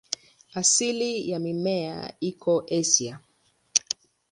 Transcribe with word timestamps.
Asili 0.53 1.29
ya 1.29 1.39
mimea 1.39 2.13
iko 2.19 2.65
Asia. 2.79 3.19